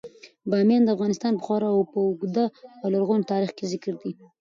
[0.49, 2.45] بامیان د افغانستان په خورا اوږده
[2.81, 4.11] او لرغوني تاریخ کې ذکر دی.